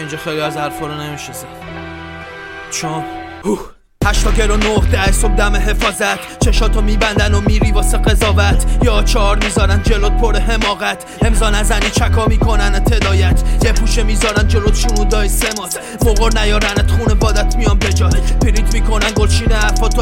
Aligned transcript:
اینجا 0.00 0.18
خیلی 0.18 0.40
از 0.40 0.56
حرفا 0.56 0.86
رو 0.86 0.94
نمیشه 0.94 1.32
زد 1.32 1.46
چون 2.70 3.04
هشتا 4.06 4.30
گرو 4.30 4.56
نه 4.56 4.80
ده 4.92 5.12
صبح 5.12 5.34
دم 5.34 5.56
حفاظت. 5.56 6.44
چشاتو 6.44 6.80
میبندن 6.80 7.34
و 7.34 7.40
میری 7.40 7.72
واسه 7.72 7.98
قضاوت. 7.98 8.64
یا 8.82 9.02
چهار 9.02 9.38
می‌ذارن 9.44 9.82
جلوت 9.82 10.12
پر 10.12 10.36
حماقت. 10.36 11.04
امضا 11.22 11.50
نزنی 11.50 11.90
چکا 11.90 12.26
می‌کنن 12.26 12.84
تدایت 12.84 13.42
یه 13.64 13.72
پوشه 13.72 14.02
می‌ذارن 14.02 14.48
جلوت 14.48 14.74
شنودای 14.74 15.28
سمات 15.28 15.78
مقر 16.06 16.40
نیارنت 16.40 16.90
خونه 16.90 17.14
بادت 17.14 17.56
میان 17.56 17.78
گلچین 17.78 18.06
حرفاتو 18.06 18.69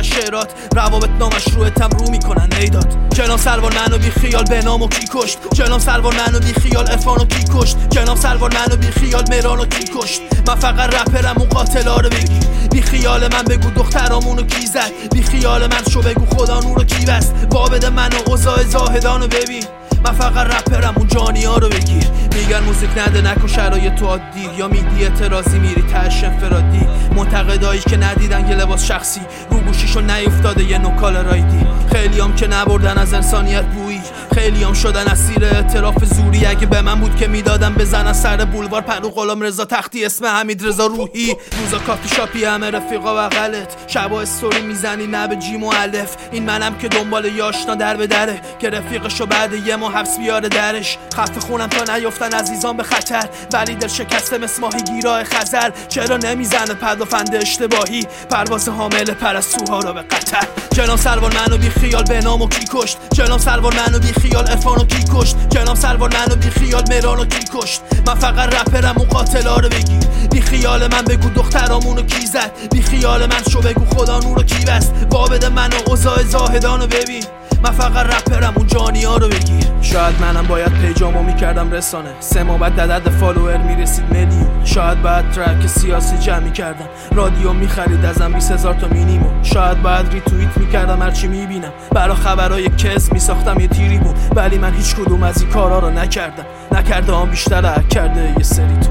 از 0.00 0.06
شعرات 0.06 0.52
روابط 0.76 1.08
نامشروعتم 1.18 1.88
رو 1.98 2.10
می‌کنن. 2.10 2.48
ایداد 2.60 2.96
جناب 3.14 3.38
سلوار 3.38 3.74
منو 3.74 3.98
بی 3.98 4.10
خیال 4.10 4.44
به 4.44 4.62
نامو 4.62 4.88
کی 4.88 5.06
کشت؟ 5.14 5.38
جناب 5.54 5.80
سلوار 5.80 6.14
منو 6.14 6.38
بی 6.38 6.52
خیال 6.52 6.90
ارفانو 6.90 7.24
کی 7.24 7.44
کشت؟ 7.54 7.76
جناب 7.90 8.16
سلوار 8.16 8.54
منو 8.54 8.76
بی 8.76 8.86
خیال 8.86 9.24
مرانو 9.30 9.64
کی 9.64 9.84
کشت؟ 9.84 10.20
من 10.48 10.54
فقط 10.54 10.94
رپرم 10.94 11.34
اون 11.38 11.48
قاتلا 11.48 11.96
رو 11.96 12.08
بگیر 12.08 12.44
بی 12.72 12.82
خیال 12.82 13.22
من 13.34 13.42
بگو 13.42 13.70
دخترامونو 13.70 14.42
کی 14.42 14.66
زد؟ 14.66 14.90
بی 15.12 15.22
خیال 15.22 15.66
من 15.66 15.84
شو 15.92 16.00
بگو 16.02 16.26
خدا 16.36 16.60
نورو 16.60 16.84
کی 16.84 17.04
بست؟ 17.06 17.34
بابت 17.50 17.86
منو 17.86 18.16
اوضاع 18.26 18.62
زاهدانو 18.62 19.26
ببین. 19.26 19.64
من 20.04 20.12
فقط 20.12 20.46
رپرم 20.46 20.94
اون 20.96 21.06
جانی 21.08 21.44
ها 21.44 21.56
رو 21.56 21.68
بگیر. 21.68 22.06
میگن 22.34 22.62
موزیک 22.80 22.98
نده 22.98 23.22
نکن 23.22 23.46
شرایط 23.46 23.94
تو 23.94 24.06
عادی. 24.06 24.48
یا 24.58 24.68
میدی 24.68 25.04
اعتراضی 25.04 25.58
میری 25.58 25.82
تش 25.82 26.24
انفرادی. 26.24 26.88
منتقدایی 27.16 27.80
که 27.80 27.96
ندیدن 27.96 28.48
یه 28.48 28.54
لباس 28.56 28.84
شخصی. 28.84 29.20
رو 29.50 29.58
گوشیشو 29.60 30.00
نیفتاده 30.00 30.64
یه 30.64 30.78
no 30.78 30.88
caller 30.88 31.16
ID 31.16 31.66
خیلی 31.92 32.20
هم 32.20 32.34
که 32.34 32.46
نبردن 32.46 32.98
از 32.98 33.14
انسانیت 33.14 33.64
بویی. 33.64 34.00
خیلی 34.34 34.64
هم 34.64 34.72
شدن 34.72 35.08
اسیر 35.08 35.44
اعتراف 35.44 36.04
زوری. 36.04 36.46
اگه 36.46 36.66
به 36.66 36.82
من 36.82 37.00
بود 37.00 37.16
که 37.16 37.26
می‌دادم 37.28 37.74
بزنن 37.74 38.12
سر 38.12 38.44
بولوار 38.44 38.80
پرو 38.80 39.10
غلام 39.10 39.42
رضا 39.42 39.64
تختی 39.64 40.04
اسم 40.04 40.26
حمید 40.26 40.66
رضا 40.66 40.86
روحی. 40.86 41.36
روزا 41.60 41.78
کافی 41.78 42.08
شاپی 42.08 42.44
همه 42.44 42.70
رفیقا 42.70 43.14
بغلت 43.14 43.76
شبا 43.86 44.20
استوری 44.20 44.62
می‌زنی 44.62 45.06
نه 45.06 45.26
به 45.26 45.36
جیم 45.36 45.64
و 45.64 45.72
الف. 45.74 46.16
این 46.32 46.44
منم 46.44 46.78
که 46.78 46.88
دنبال 46.88 47.24
آشنا 47.24 47.74
در 47.74 47.96
به 47.96 48.06
دره. 48.06 48.40
که 48.58 48.70
رفیقشو 48.70 49.26
بعد 49.26 49.52
یه 49.66 49.76
ماه 49.76 49.90
حبس 49.90 50.18
بیاره 50.18 50.48
درش. 50.48 50.98
خفه 51.14 51.40
خونم 51.40 51.66
تا 51.66 51.94
نیفتن 51.94 52.32
عزیزان 52.32 52.76
به 52.76 52.82
خطر. 52.82 53.28
ولی 53.52 53.74
دل 53.74 53.88
شکسته 53.88 54.38
مثل 54.38 54.62
گیراه 54.94 55.24
خزر. 55.24 55.70
چرا 55.88 56.16
نمی‌زنه 56.16 56.74
پدافند 56.74 57.34
اشتباهی؟ 57.34 58.06
پرواز 58.30 58.68
حامل 58.68 59.04
پرستوها 59.04 59.80
رو 59.80 59.92
به 59.92 60.02
قطر. 60.02 60.46
جناب 60.72 60.98
سلوار 60.98 61.34
منو 61.34 61.58
بی 61.58 61.70
خیال 61.70 62.02
به 62.02 62.20
نامو 62.20 62.48
کی 62.48 62.64
کشت؟ 62.72 62.98
جناب 63.12 63.40
سلوار 63.40 63.74
منو 63.74 63.98
بی 63.98 64.12
خیال 64.22 64.50
ارفانو 64.50 64.84
کی 64.84 65.04
کشت. 65.14 65.36
جناب 65.50 65.76
سلوار 65.76 66.10
منو 66.16 66.36
بی 66.36 66.50
خیال 66.50 66.84
مرانو 66.90 67.24
کی 67.24 67.44
کشت. 67.54 67.82
من 68.06 68.14
فقط 68.14 68.54
رپرم 68.54 68.98
اون 68.98 69.08
قاتلا 69.08 69.56
رو 69.56 69.68
بگیر. 69.68 70.04
بی 70.30 70.40
خیال 70.40 70.82
من 70.92 71.02
بگو 71.02 71.28
دخترامونو 71.28 72.02
کی 72.02 72.26
زد؟ 72.26 72.50
بی 72.72 72.82
خیال 72.82 73.26
من 73.26 73.42
شو 73.52 73.60
بگو 73.60 73.84
خدا 73.94 74.18
نورو 74.18 74.42
کی 74.42 74.64
بست؟ 74.64 74.92
بابد 75.10 75.44
منو 75.44 75.76
اوضاع 75.86 76.22
زاهدانو 76.22 76.86
ببین. 76.86 77.24
من 77.64 77.70
فقط 77.70 78.06
رپرم 78.06 78.54
اون 78.56 78.66
جانی 78.66 79.04
ها 79.04 79.16
رو 79.16 79.28
بگیر. 79.28 79.64
شاید 79.82 80.14
منم 80.20 80.46
باید 80.46 80.72
page 80.72 81.05
امو 81.05 81.22
می‌کردم 81.22 81.72
رسانه. 81.72 82.08
سه 82.20 82.42
ماه 82.42 82.58
بعد 82.58 82.80
عدد 82.80 83.10
follower 83.10 83.56
می‌رسید 83.56 84.12
میلیون. 84.12 84.64
شاید 84.64 85.02
بعد 85.02 85.30
track 85.30 85.66
سیاسی 85.66 86.18
جمع 86.18 86.50
کردم 86.50 86.88
رادیو 87.12 87.52
می‌خرید 87.52 88.04
ازم 88.04 88.32
20 88.32 88.52
هزار 88.52 88.74
تا 88.74 88.88
مینیمو. 88.88 89.44
شاید 89.44 89.82
بعد 89.82 90.12
ریتویت 90.12 90.56
می‌کردم 90.56 91.02
هرچی 91.02 91.26
می‌بینم. 91.26 91.72
برا 91.94 92.14
خبرای 92.14 92.68
کس 92.68 93.12
میساختم 93.12 93.60
یه 93.60 93.68
تئوری 93.68 93.98
بود 93.98 94.16
ولی 94.36 94.58
من 94.58 94.74
هیچ 94.74 94.94
کدوم 94.96 95.22
از 95.22 95.42
این 95.42 95.50
کارا 95.50 95.78
رو 95.78 95.90
نکردم. 95.90 96.46
نکرده 96.72 97.14
هم 97.16 97.30
بیشتر 97.30 97.82
کرده 97.82 98.34
یه 98.38 98.44
سری 98.44 98.76
تو. 98.82 98.90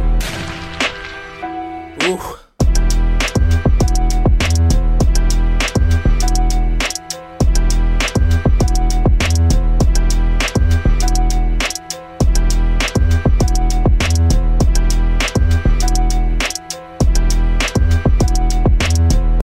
اوه. 2.07 2.48